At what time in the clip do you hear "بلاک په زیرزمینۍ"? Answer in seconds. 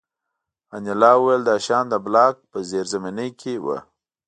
2.05-3.29